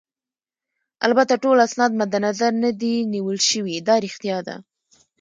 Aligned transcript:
البته 1.05 1.33
ټول 1.43 1.57
اسناد 1.67 1.91
مدنظر 2.01 2.51
نه 2.63 2.71
دي 2.81 2.95
نیول 3.13 3.37
شوي، 3.49 3.75
دا 3.87 3.95
ريښتیا 4.03 4.37
ده. 4.47 4.55